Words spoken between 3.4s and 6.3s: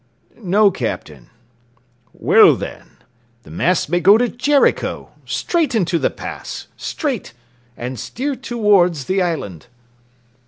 the masts may go to Jericho. Straight into the